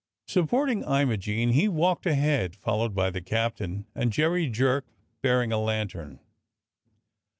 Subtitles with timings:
[0.25, 4.87] Supporting Imogene, he walked ahead, followed by the captain and Jerry Jerk
[5.21, 6.19] bearing a lantern.